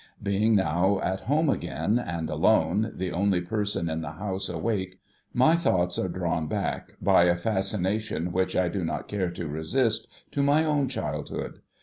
[0.23, 4.99] Being now at home again, and alone, the only person in the house awake,
[5.31, 10.07] my thoughts are drawn back, by a fascination which I do not care to resist,
[10.31, 11.59] to my own childhood.